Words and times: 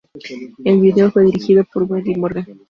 El 0.65 0.79
video 0.81 1.11
fue 1.11 1.25
dirigido 1.25 1.63
por 1.63 1.83
Wendy 1.83 2.15
Morgan. 2.15 2.59